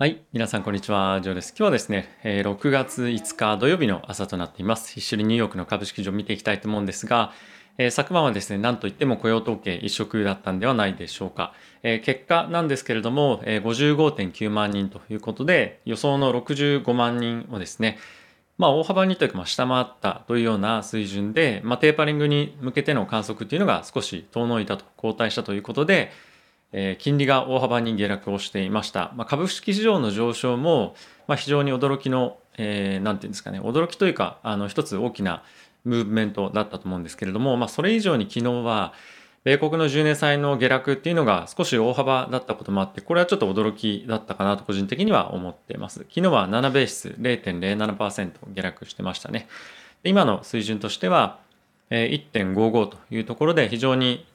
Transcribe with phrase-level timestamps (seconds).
[0.00, 0.22] はい。
[0.32, 1.20] 皆さん、こんにちは。
[1.20, 1.50] ジョーです。
[1.50, 4.98] 今日はですね、6月5日土曜日の朝となっています。
[4.98, 7.34] 一緒にニューヨークの株式市場を見ていきたいと思うんですが、
[7.76, 11.52] え昨晩はですね、なんといっても雇用統計一色だったんではないでしょうか。
[11.82, 17.98] え結果なんですけれども、え55.9万人ということで、予想の65万人をですね、
[18.56, 26.10] まあ大幅にというか、ま下回ったというような水準で、まあ、テーパリングに向けての観測っていうのが少し遠のいたと、後退したということで、
[26.72, 29.12] え金利が大幅に下落をしていました。
[29.16, 30.94] まあ、株式市場の上昇も、
[31.26, 35.42] まあ、非常に驚きの、えー、なんていうんですかね、驚きというか、あの、一つ大きな
[35.84, 38.92] ムーブメントだったと思うんですけれども、まあ、それ以上に昨日は、
[39.42, 46.00] 米国の10年債の下落っていうのが少し大幅だったこともあって、これはちょっと驚きだったかなと個人的には思っています。
[46.00, 49.48] 昨日は7ベース0.07%下落してましたね。
[50.04, 51.38] 今の水準としては、
[51.90, 54.26] 1.55というところで非常に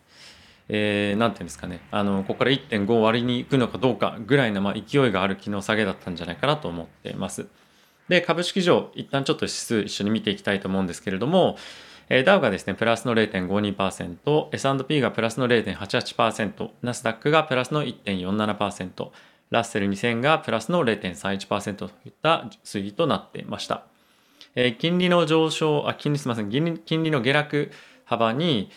[0.68, 7.48] えー、なんていうんですかね、あの、ここから1.5割に行くのかどうかぐらいの、まあ、勢いがある昨日下げだったんじゃないかなと思っています。
[8.10, 11.58] で、株式上、一旦ちょっと指数一緒に見ていきたいと思うんですけれども、
[12.10, 19.10] えー、ダウがですね、プラスの0.52%、S&P がプラスの0.88%、ナスダックがプラスの1.47%、
[19.50, 23.84] ラッセル2000がプラスの0.31%といった推移となっていました。
[24.56, 27.72] えー、金利の上昇、あ、金利すみません、金利の下落
[28.06, 28.70] 幅に、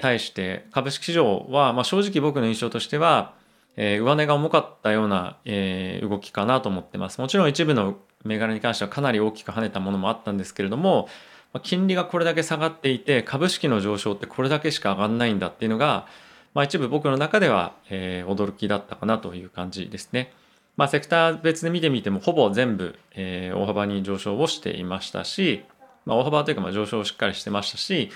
[0.00, 3.34] 対して株式市場は、まあ、正直僕の印象としては、
[3.76, 7.20] え上値が重かったような、え動きかなと思ってます。
[7.20, 11.08] もちろん一部の銘柄に関してはかなり大きく跳ねたものもあったんですけれども、
[11.52, 16.06] ま金利がこれだけ下がっていて株式の上昇ってこれだけしか上がんないんだっていうのが、
[16.54, 20.32] まあ、一部僕の中では、えー、驚きだったかなという感じですね。
[20.76, 25.64] まあ、セクター別で見てみてもほぼ全部、えー、大幅に上昇をしていましたし、
[26.04, 28.10] まあ、大幅というかまあ上昇をしっかりしてましたし、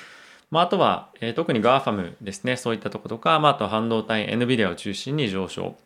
[0.53, 5.77] まあ、あとは、えー、特に GAFAM ですね、そういったところとか、まあ、あと半導体、NVIDIA を中心に上昇。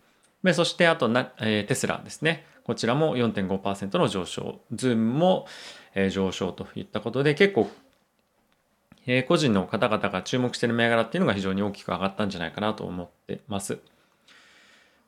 [0.42, 2.44] でそして、あとな、えー、テスラですね。
[2.64, 4.58] こちらも4.5%の上昇。
[4.72, 5.46] ズームも、
[5.94, 7.70] えー、上昇といったことで、結構、
[9.06, 13.78] えー、個人の方々が注目している銘柄っていうのが非常に大きく上がったんじゃないかなと思ってます。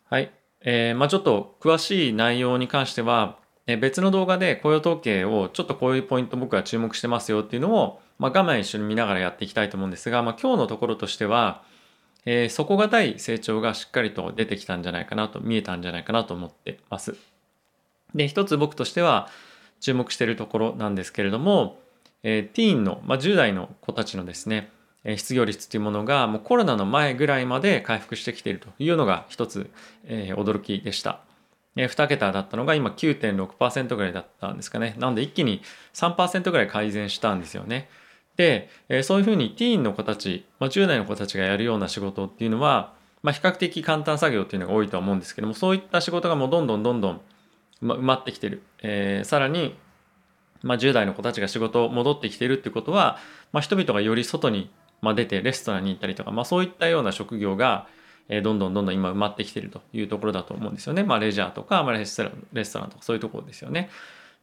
[0.09, 0.31] はい。
[0.61, 11.63] えー、まあちょっと詳しい内容に関しては、え別の動画で雇用統計をちょっとこういうポイント僕は注目してますよっていうのをまあ、画面一緒に見ながらやっていきたいと思うんですが、まあ、今日のところとしては、
[12.25, 17.17] えー、底堅い成長がしっかりと出てきたんじゃないかなと、見えたんじゃないかなと思ってます。
[18.15, 19.29] で、一つ僕としては
[19.81, 21.79] 注目しているところなんですけれども、
[22.23, 24.71] えー、ティーンの、まあ、10代の子たちのですね、
[25.05, 29.71] え失業率というものがもうコロナの前ぐらいまで回復してきているというのが一つ、
[30.05, 31.21] えー、驚きでした。
[31.77, 34.97] えー、2桁だったのが今9.6%ぐらいだったんですかね。
[34.99, 35.63] なので一気に
[35.95, 37.89] 3%ぐらい改善したんですよね。
[38.39, 47.21] で、えそういうふうにティーンの子たち、まあ、10代の子たちがやるような仕事っていうのは、まあ、比較的簡単作業っていうのが多いとは思うんですけどもそういった仕事がもうどんどんどんどん
[47.83, 49.77] 埋まってきてる、えー、さらに、
[50.63, 53.19] まあ、10代の子たちが仕事戻ってきてるってことは、
[53.53, 54.71] まあ、人々がより外に
[55.03, 57.89] ま出てレストランに行ったりとか、まあ、そういったような職業が
[58.29, 61.03] えどんどんどんどん今埋まってきてるというところだと思うんですよね。
[61.03, 63.91] まあ、レジャーとか、まあ、レストランレストランとかそういうところですよね。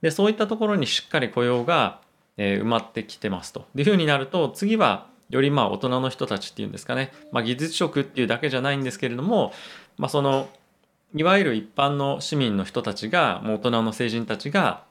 [0.01, 2.00] でそういったところにしっかり雇用が
[2.38, 3.66] えー、埋まってきてますと。
[3.75, 9.53] いうふうになると次はよりまあ大人の人たちっていうんですかね、まあ、技術職っていうだけじゃないんですけれども、
[9.97, 10.50] まあ、その
[11.16, 14.84] いわゆる一般の市民の人たちがもう大人の成人たちが、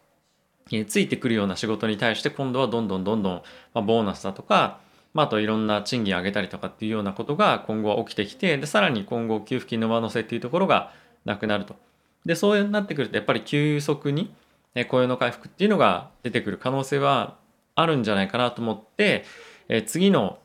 [0.72, 3.43] えー、ついてくるような仕事に対して今度はどんどんどんどん、
[3.75, 4.81] まあ、ボーナスだとか、
[5.12, 10.93] まあ、あといろんな賃金上げたりとかっていうようなことが今後は起きてきてでさらに今後給付金の上乗せっていうところが
[11.25, 11.77] なくなると。
[12.25, 14.34] でそうなってくるとやっぱり急速に
[14.83, 17.37] 雇用の回復っていうのが出てくる可能性は
[17.77, 19.25] あるんじゃないかなと思って、
[19.69, 20.39] え次の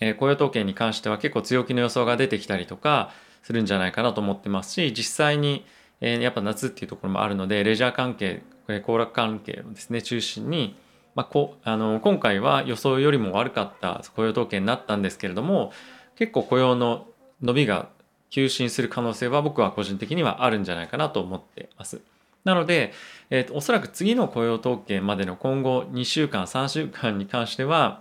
[0.00, 3.10] え雇用統計に関しては結構強気の予想が出てきたりとか
[3.42, 5.64] するんじゃないかなと思ってますし実際に
[6.00, 10.76] えやっぱ夏っていうところもあるのでレジャー関係行楽関係をですね中心に、
[11.14, 15.72] まあ、こあの今回は予想よりも悪かった雇用統計になったんですけれども
[16.16, 17.06] 結構雇用の
[17.42, 17.88] 伸びが
[18.30, 22.02] 急進する可能性は僕は個人的にはあるんじゃないかなと思ってます。
[22.48, 22.94] なので、
[23.28, 28.00] えーと、おそらく次の雇用統計までの今後2週間3週間に関しては、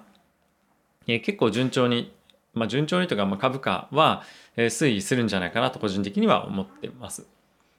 [1.06, 2.14] えー、結構順調に、
[2.54, 4.24] まあ、順調にというか、まあ、株価は、
[4.56, 7.28] え、推移するんじゃないかなと個人的には思ってます。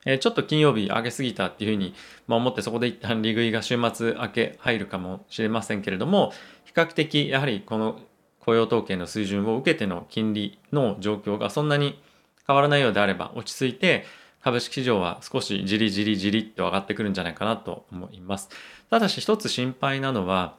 [0.05, 1.94] えー、ちょっと金曜日上げすぎたっていうふうに、
[2.26, 6.35] まあ、思ってそこで一旦利食いが週末明け入るかもしれませんけれども
[6.67, 7.99] 比較的やはりこの
[8.41, 12.00] 雇用統計の水準を受けての金利の状況がそんなに
[12.47, 14.05] 変わらないようであれば落ち着いて
[14.49, 18.49] 株式市場は少しじりじりじりって上がってくるんじゃないかなと思います。
[18.89, 20.56] ただし一つ心配なのは、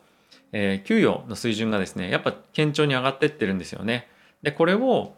[0.51, 4.07] えー、給与の水準がですね、やっぱ堅調に上がってってるんですよね。
[4.43, 5.13] で、これを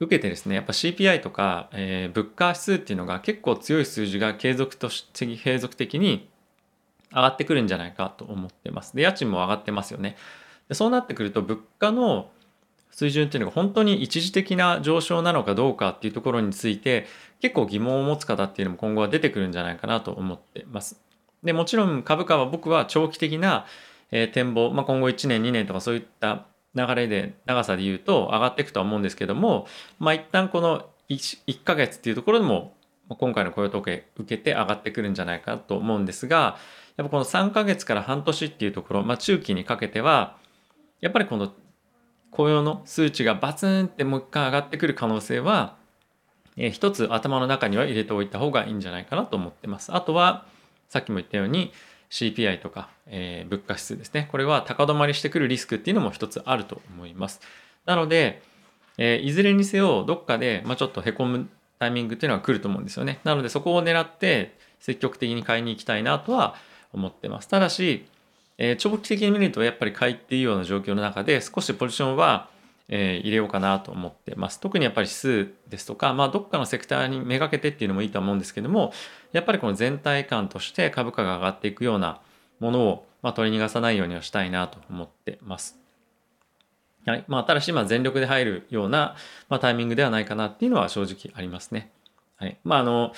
[0.00, 6.28] 受けてですね、やっぱ CPI とか、えー、物価指数っていうのが結構強い数字が継続とし継続的に
[7.10, 8.96] 上がってくるんじゃないかと思ってます。
[8.96, 10.16] で、家賃も上がってますよね。
[10.68, 12.30] でそうなってくると、物価の
[12.90, 17.06] 水準っていうのが本当に一時的な上昇なのかどうかっていうところについて
[17.40, 21.00] 結構疑問を持つ方っていうのも今後は出てくるんじゃないかなと思ってます。
[21.42, 23.64] でもちろん株価は僕は長期的な
[24.10, 29.66] 展望、まあ、今後1年2年とかそういった流れで長さで言うと上がっていくとは思うんですけども、
[29.98, 32.74] まあ、一旦この 1, 1ヶ月っていうところでも
[33.08, 36.58] 今回の雇用統計受けて上がってくるんじゃないかと思うんですが
[36.96, 40.36] やっぱこの3ヶ月から半年っていうところ、まあ、中期にかけては
[41.00, 41.52] やっぱりこの
[42.30, 45.76] 雇用の数値がバツンってもう一回上がってくる可能性は、
[46.56, 49.94] えー、一つ頭の中には入れておいた方がいいんじゃないかなと思ってます。
[49.94, 50.46] あとは
[50.88, 51.72] さっきも言ったように
[52.10, 54.28] CPI とか、えー、物価指数ですね。
[54.30, 57.40] これは高止まりしてくるリスクっていうのも一つあると思います。
[57.86, 58.42] なので、
[58.98, 61.48] えー、いずれにせよどっかで、まあ、ちょっとへこむ
[61.78, 63.20] タイミングっていうのは来ると思うんですよね。
[63.24, 66.54] なのでそこを狙って積極的に買いに行きたいなとは
[66.92, 67.48] 思ってます。
[67.48, 68.06] ただし、
[68.62, 72.50] えー、長期的に見るとやっぱり買いっていうような状況の中で少しポジションは、
[72.88, 74.60] えー、入れようかなと思ってます。
[74.60, 78.92] 特にやっぱり指数ですとか、まあどっかのセクターにめがけてっていうのもいいと思うんですけども、
[79.32, 82.20] やっぱりこの全体感として株価が上がっていくような
[82.58, 85.78] ものを、まあ、取り逃がさないようにはしたいなと思ってます。
[87.06, 87.24] はい。
[87.28, 89.16] まあ、ただし、まあ、全力で入るような、
[89.48, 91.90] まあ、タイミングではないかなっていうのは正直ありますね。
[92.36, 92.58] はい。
[92.62, 93.12] まあ、あの、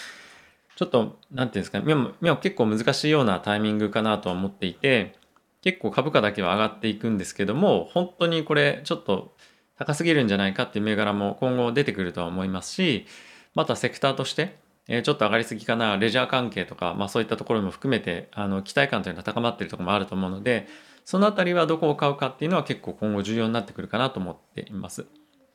[0.76, 5.16] ちょっと、なんていうんですかね、結構難しいようなタイミングかなとは思っていて、
[5.62, 9.34] 結構株価だけは上がっていくんですけども本当にこれちょっと
[9.78, 13.06] 高すぎるんじゃないかっていう銘柄も今後出てくるとは思いますし
[13.54, 14.56] またセクターとして
[14.88, 20.66] えちょっと上がりすぎかなレジャー関係とか、まあ、そういったところも含めてあの期待感というのが高まっているところもあると思うので
[21.04, 25.06] そのあたりはどこを買うかっていうのは結構今後重要になってくるかなと思っています。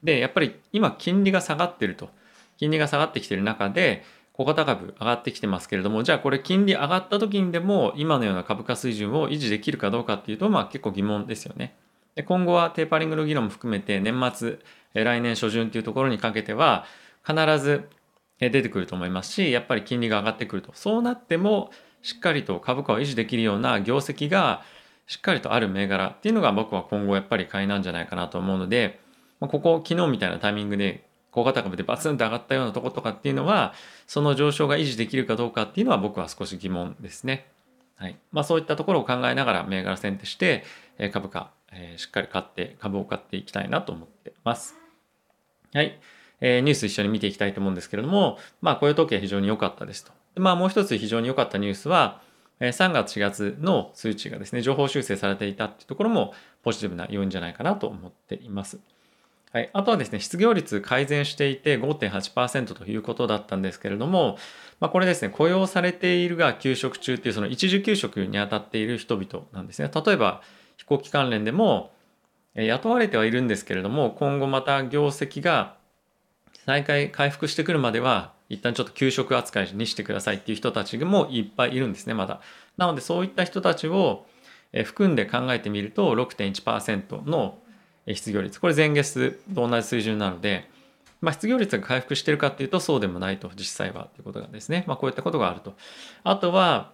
[0.04, 2.10] でやっぱり今金利が下がってると
[2.58, 4.04] 金利が下がってきている中で
[4.38, 11.76] 小型株上がってきてますけれども、じゃあこれ金利上がった時にでも今のような株価水準を維持できるかどうかっていうと、まあ結構疑問ですよね。
[12.14, 14.60] で今後はテーパリングの議論も含めて年末、
[14.94, 16.86] 来年初旬っていうところにかけては
[17.26, 17.90] 必ず
[18.40, 20.72] 出てくると思いますし、やっぱり金利が上がってくると。
[20.76, 21.72] そうなっても
[22.04, 24.62] しっかりと株価を維持できるような業績が
[25.08, 29.00] しっかりとある銘柄っていうのが僕は今後やっぱり買いなんじゃないかなと思うので、
[29.40, 31.07] ここ昨日みたいなタイミングで
[31.38, 33.76] 小型株でバツンと上がったようなとことかっていうのは
[34.08, 37.46] その上昇が維持できるかどうかっていうのは僕は少し疑問ですね。
[37.96, 40.64] はいまあ、そういったところを考えながら銘柄選定して
[41.14, 44.76] 株価、えー、しっかり買って株を買っていきたいなと思ってます。
[45.74, 46.00] はい、
[46.42, 50.12] えー、ニュース一緒に見ていきたいと思うんですけれども、まあ、雇用統計非常に良かったですと。
[50.34, 52.22] でまあ、もう一つ非常に良かったニュースは、
[52.60, 58.80] 3月4月の数値がですね、情報修正されていたっていうところもポジティブな要因じゃないかなと思っています。
[59.54, 64.38] はい、あとはですね、失業率改善していて5.8%ということだったんですけれども、
[64.80, 69.90] まあ、これですね、雇用されているが休職中っていうその一時休職にあたっている人々なんですね。
[69.94, 70.42] 例えば
[70.76, 71.92] 飛行機関連でも
[72.56, 75.78] 雇われてはいるんですけれども、今後また業績が
[76.66, 82.42] 再開回復してくるまでは一旦ちょっと休職扱いにしてくださいっていう人たちもいっぱいいるんですね、まだ。
[82.76, 84.26] なのでそういった人たちを
[84.84, 87.60] 含んで考えてみると6.1%の
[88.14, 88.60] 失業率。
[88.62, 90.70] これ前月と同じ水準なので、
[91.22, 95.76] まあ、失業率が回復してるかっていうとそうでもないと実際はということがですね、まあ、こういったことがあると。
[96.24, 96.92] あとは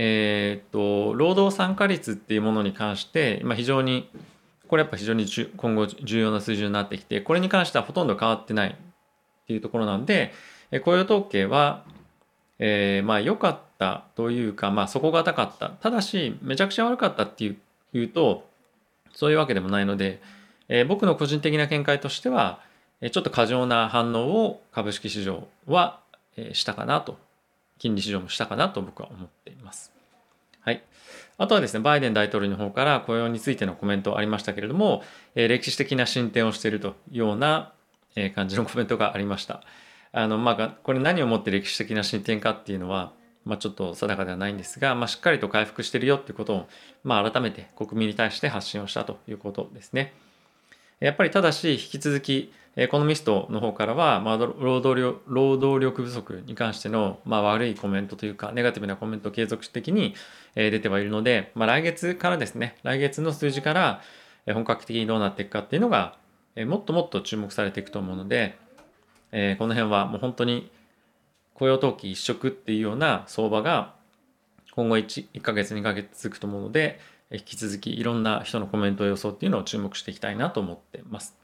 [0.00, 4.08] えっ、と労働参加率っていうものに関して、まあ、非常に
[4.68, 8.74] これやっぱ非常に今後重要な水準になってきてこれに関してはほとんど変わってないっ
[9.46, 10.32] ていうところなんで
[10.84, 11.84] 雇用統計は、
[12.58, 15.70] えー、まあ良かったというか、まあ、底堅かった。
[15.70, 17.56] ただしめちゃくちゃ悪かったってい
[17.94, 18.46] うと
[19.14, 20.20] そういうわけでもないので、
[20.68, 22.60] え、僕の個人的な見解としては、
[23.00, 26.00] えちょっと過剰な反応を株式市場は
[26.36, 27.18] えしたかなと、
[27.78, 29.92] 金利市場もしたかなと僕は思っています。
[30.60, 30.82] はい。
[31.38, 35.02] あとはですね、バイデン大統領の方から雇用についてのコメントありましたけれども、
[35.34, 37.72] え歴史的な進展をしているというような
[38.16, 39.62] え感じのコメントがありました。
[40.12, 43.12] あの、まあ、これ何をもって歴史的な進展かっていうのは、
[43.44, 46.68] まあ、ちょっと定かではないんですが、まあ、しっかりと回復してるよっていうことを、
[47.04, 50.12] まあ、改めて国民に対して発信をしたということですね。
[51.00, 60.14] やっぱりただし引き続きエコノミストの方からは、まあ、労働労働力不足に関しての、まあ、悪いコメントというかネガティブなコメントを継続的に
[60.54, 64.00] 出てはいるので、まあ、来月からですね来月の数字から
[64.46, 66.16] 本格的にどうなっていくかっていうのが
[66.66, 68.56] もっともっと注目されていくと思うので
[69.30, 70.70] この辺はもう本当に
[71.54, 73.94] 雇用統計一色っていうような相場が
[74.72, 81.36] 今後 1, 1ヶ月2ヶ月続くと思うので引き続きいろんな人のコメント予想っていうのを注目していきたいなと思ってます。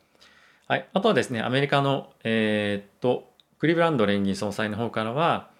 [0.66, 5.50] はい、あとはですね、アメリカの、えー、っと、クリブランド連銀総裁の方からは、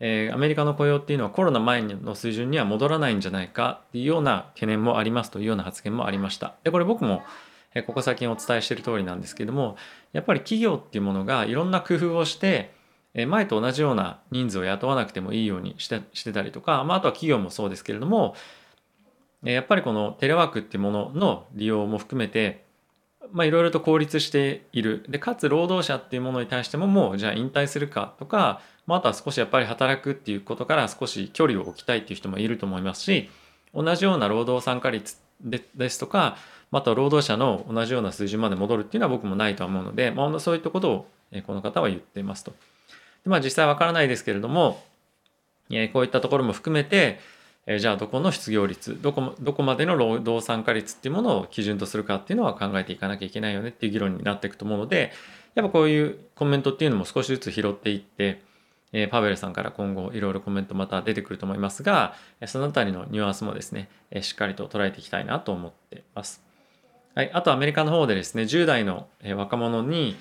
[0.00, 6.54] えー、アメリカの雇用っていうのはコロナ前の水準には戻らないんじゃないかっていうような懸念もありますというような発言もありました。
[6.62, 7.22] で、これ僕も
[7.86, 9.76] ここ最近お伝えしている通りなんですけども、
[10.12, 12.72] やっぱり企業っていうものがいろんな工夫をして、
[13.26, 18.34] 前と同じような人数を雇わなくてもいいようにしてしてたりとか、まあ、あとは企業もそうですけれども、
[19.42, 22.64] やっぱりこのテレワークっていうものの利用も含めて、
[23.30, 25.04] まあ、いろいろと効率している。
[25.08, 33.28] で、かつ労働者っていうものに対してももうじゃあ引退するかとか、まあ、あとは少しやっぱり働くっていうことから少し距離を置きたいっていう人もいると思いますし、
[33.74, 36.36] 同じような労働参加率でですとか、
[36.70, 41.06] また労働者の同じような水準まで戻るっていうのは僕もないとは思うので、まあ、そういったことを
[41.46, 42.52] この方は言っていますと。
[43.24, 44.82] でまあ、実際わからないですけれども、
[45.92, 47.20] こういったところも含めて、
[47.70, 55.12] えじゃあどこの失業率どこどこまでの労働参加率っていうものを基準とするかっていうのは考えていかなきゃいけないよねっていう議論になっていくと思うので
[55.54, 58.40] やっぱこういうコメントっていうのも少しずつ拾っていって
[58.92, 62.14] えパベルさんから今後いろいろコメントまた出てくると思いますが、
[62.46, 66.42] そのあたりのニュアンスもですね、えしっかりと捉えていきたいなと思ってます。
[67.14, 70.16] はい、あとアメリカの方でですね、10代の若者に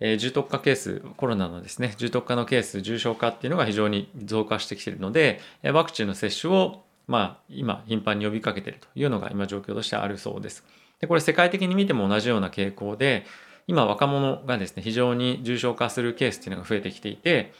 [0.00, 10.64] え重篤化ケース、コロナのですね、重篤化のケース、重症化っていうのが非常に増加してきているので、ワクチンの接種をまあ今頻繁に呼びかけているというのが今状況としてあるそうです。
[11.00, 13.26] で、これ世界的に見ても同じような傾向で、
[13.66, 17.52] 今若者がですね、非常に重症化するケースっていうのが増えてきていて、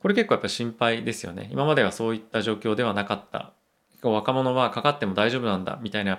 [0.00, 1.48] これ結構やっぱ心配ですよね。
[1.52, 3.52] 今まではそういった状況ではなかった。
[4.02, 6.16] 若者はかかっても大丈夫なんだみたいなや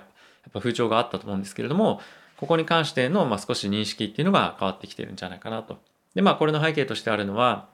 [0.48, 2.00] っぱ風潮があったと思うんですけれども、
[2.36, 5.78] ここに関しての、ま、少し認識っていうのが変わってきてるんじゃないかなと。
[6.14, 7.68] で、まあこれの背景としてあるのは、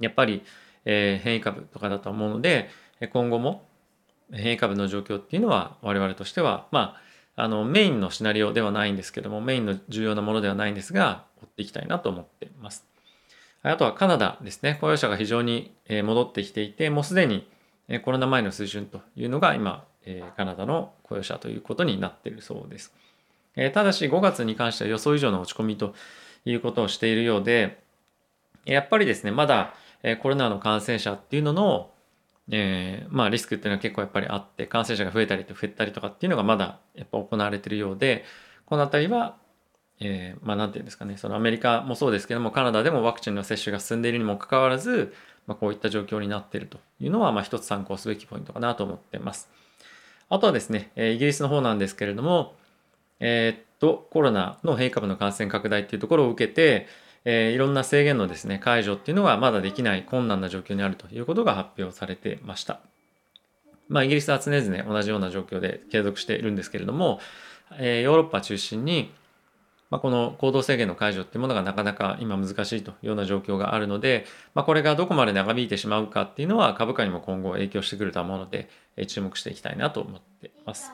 [0.00, 0.42] やっぱり、
[0.84, 2.70] え、変異株とかだと思うので、
[3.12, 3.67] 今後も
[4.32, 6.96] 変異株の状況っていうのは我々としては、ま
[7.36, 12.84] あ、あのメインのシナリオではないんですけども、メインの重要なものではないんですが、追っていきたいなと思っています。
[13.62, 14.78] あとはカナダですね。
[14.80, 17.48] 雇用者が非常に戻ってきていて、もうすでに
[18.04, 19.84] コロナ前の水準というのが今、
[20.36, 22.94] カナダの雇用者ということになっているそうです。
[23.74, 25.94] ただし5月に関しては予想以上の落ち込みと
[26.44, 27.82] いうことをしているようで、
[28.64, 29.74] やっぱりですね、まだ
[30.22, 31.90] コロナの感染者っていうのの、
[32.50, 38.24] えー、まあリスクっていうのは結構やっぱりあって、感染者が増えたりと減ったりとかっていうのがまだやっぱ行われてるようで、
[38.66, 39.36] このあたりは
[40.00, 45.12] えー、まあ何て言うんですかねそのアメリカもそうですけどもカナダでもワクチンの接種が進んでいるにもかかわらず、
[45.46, 49.50] まあ、こういった状況になってるというのは、まあ、一つ参考すべきポイントかなと思ってます。
[50.30, 52.54] あとはですね、え、イギリスの方なんですけれども、
[53.18, 56.86] えー、っとコロナの変異株の感染拡大っていうところを受けて、
[57.24, 62.80] えー、いろんな制限のですね解除っていうのがまだできない困難な状況にあるということが発表されてました。
[63.88, 67.20] まあ、イギリスは常々同じような状況で継続しているんですけれども、
[67.78, 69.10] えー、ヨーロッパ中心に
[69.90, 80.92] まあ、この行動制限の解除っていうものがなかなか今難しいというような状況があるので、まあ、これがどこまで長引いてしまうかっていうのは株価にも今後影響してくると思うので、え注目していきたいなと思っています。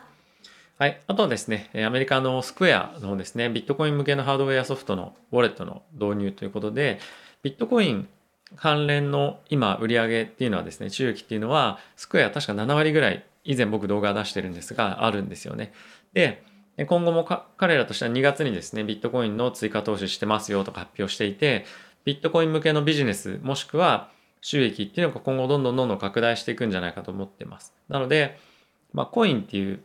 [0.77, 1.01] はい。
[1.07, 6.99] あとはですね、アメリカのスクエアのですね、ビットコイン向けのハードウェアソフトのウォレットの導入ということで、
[7.45, 8.09] ビットコイン
[8.57, 15.73] 関連の今売り上げっていうのはですね、収益っていうのは、スクエア確か7割ぐらい、以前僕動画出してるんですが、あるんですよね。
[16.13, 16.43] で、
[16.87, 17.25] 今後も
[17.57, 21.67] 彼らとしては2月にですね、ビットコインの追加投資してますよとか発表していて、
[22.05, 27.73] ビットコイン向けのビジネス、もしくは収益っていうのが今後どんどんどんどん拡大していくんじゃないかと思ってます。
[27.89, 28.41] なので、
[28.93, 29.81] まあ、コインっていう、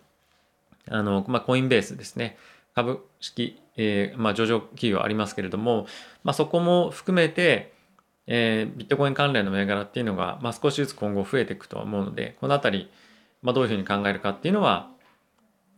[0.90, 2.38] あの、まあ、コインベースですね。
[2.76, 5.88] 株式、えー、まあ、上場企業ありますけれども、
[6.24, 7.74] まあ、そこも含めて、
[8.28, 12.90] えー、ビットコイン関連の銘柄っていうのが、まあ、少しずつ今後増えていくとは思うので、このあたり、
[13.42, 14.90] まあ、どういうふうに考えるかっていうのは、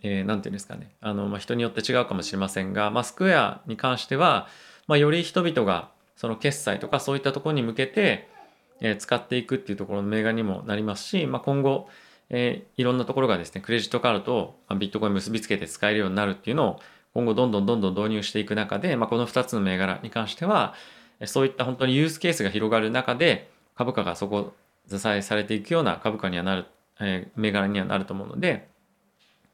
[0.03, 0.91] えー、て言うんですかね。
[0.99, 4.47] あの、まあ、人によって違うかもしれませんが、まあ、スクエアに関しては、
[4.87, 8.27] まあ、より人々がその決済とかそういったところに向けて、
[8.81, 11.87] えー、使っていくっていうところの銘柄にもなりますし、まあ、今後、
[12.33, 16.79] えー、いろんなところがですね、クレジットカードとビットコイン結びつけて使えるようになるっていうのを
[17.13, 20.73] 今後どんどんどんどん導入していく中で、まあ、この2つの銘柄に関しては、
[21.25, 24.53] そういった本当にユースケースが広がる中で、株価がそこ
[24.89, 26.65] 支えされていくような株価にはなる、
[26.99, 28.69] えー、銘柄にはなると思うので、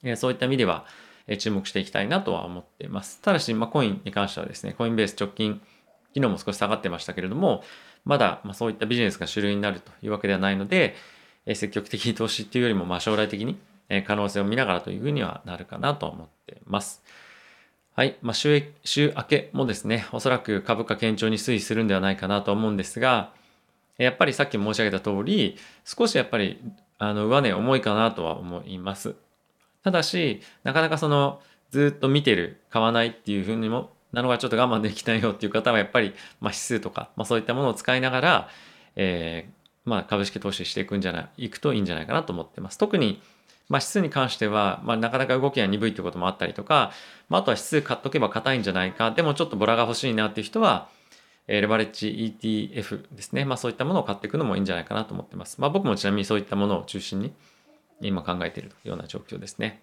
[0.04, 0.86] えそういった意味では、
[1.26, 3.20] え注目していきたいなとは思っています。
[3.22, 5.62] ただし、まあ、コインに関してはですね、コインベース直近、
[6.14, 7.64] 昨日も少し下がってましたけれども、
[8.06, 10.96] まだ、まそういったビジネスが主流になるというわけではないので、
[11.56, 13.58] 積極的に投資っていうよりも、ま将来的に、
[13.90, 17.04] え可能性を見ながらというふうにはなるかなと思ってます。
[17.96, 18.18] はい。
[18.22, 23.32] まあ、週、週明けもですね、おそらく株価堅調に推移するんではないかなと思うんですが、
[23.98, 26.62] やっぱりさっき申し上げた通り、少しやっぱり、
[27.00, 29.16] あの、上値重いかなとは思います。
[29.84, 38.50] ただし、なかなかその、ずっと見てる、買わないっていうふうにもなのがちょっと我慢できないよっていう方はやっぱり、まあ、指数とか、まあ、そういったものを使いながら、
[38.96, 39.57] えー
[39.88, 42.78] まあ、株式投資していくんじゃないいくといいんじゃないかなと思ってます。
[42.78, 43.22] 特に
[43.70, 46.92] まあ、指数に関しては、まあ、なかなか動きが鈍いってこともあったりとか、
[47.28, 50.88] まあ、あとは指数買っとけば硬いんじゃないかでもちょっとボラが欲しいなっていう人は
[51.48, 55.60] えレバレッジ ETF ですね、まあ、そういったものを買っていくのもいいんじゃないかなと思ってます。
[55.62, 57.34] まあ、僕もちなみにそういったものを中心に
[58.02, 59.82] 今考えているような状況ですね。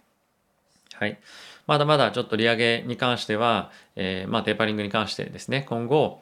[0.93, 1.19] はい。
[1.67, 6.21] まだまだちょっと利上げに関しては、えー、まあテーパリングに関してですね、今後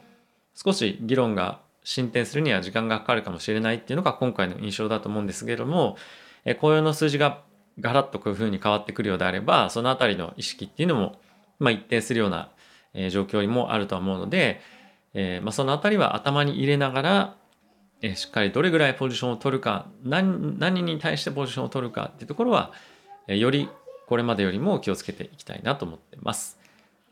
[0.55, 5.97] 少し議論が進展するには時間がかかるかもしれないっていうのが今回の印象だと思うんですけれども、
[6.45, 7.43] えー、雇用の数字が
[7.81, 11.19] ガラッとこういうふうに変わってくるようであれば、そのあたりの意識っていうのも、
[11.59, 12.51] まあ一定するような、
[12.95, 14.61] え、状況にもあるとは思うので、
[15.15, 17.37] えー、まあそのあたりは頭に入れながら、
[18.03, 22.73] えー、しっかりどれぐらいポジションを取るか、何、何に対してポジションを取るかっていうところは、
[23.27, 23.69] えー、より
[24.07, 26.59] これまでよりも気をつけていきたいなと思ってます。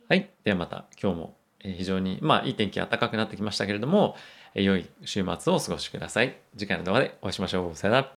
[0.09, 0.29] はい。
[0.45, 4.17] ではまた今日も非常に、まあいい天気暖かくなってきましたけれども、
[4.55, 6.37] 良い週末をお過ごしください。
[6.57, 7.77] 次回の動画でお会いしましょう。
[7.77, 8.09] さよなら。